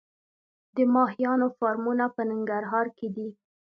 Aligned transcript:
د 0.75 0.77
ماهیانو 0.93 1.47
فارمونه 1.57 2.05
په 2.15 2.21
ننګرهار 2.29 2.87
کې 2.97 3.07
دي 3.15 3.29